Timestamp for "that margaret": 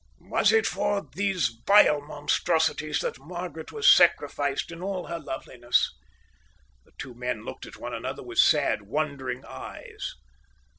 3.01-3.71